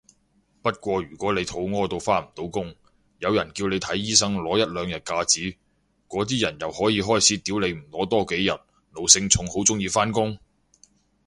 [0.63, 2.73] 不過如果你肚痾到返唔到工，
[3.19, 5.57] 有人叫你睇醫生攞一兩日假紙，
[6.07, 8.49] 嗰啲人又可以開始屌你唔攞多幾日，
[8.99, 10.39] 奴性重好鍾意返工？